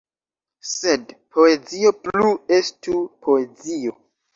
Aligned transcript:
Sed 0.69 1.13
poezio 1.37 1.95
plu 2.09 2.35
estu 2.61 3.09
poezio. 3.27 4.01